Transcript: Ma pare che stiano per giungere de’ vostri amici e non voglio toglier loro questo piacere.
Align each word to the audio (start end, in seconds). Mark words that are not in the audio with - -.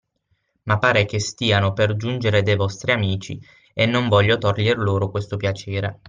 Ma 0.63 0.79
pare 0.79 1.05
che 1.05 1.19
stiano 1.19 1.73
per 1.73 1.95
giungere 1.95 2.41
de’ 2.41 2.55
vostri 2.55 2.91
amici 2.91 3.39
e 3.71 3.85
non 3.85 4.07
voglio 4.09 4.39
toglier 4.39 4.79
loro 4.79 5.11
questo 5.11 5.37
piacere. 5.37 5.99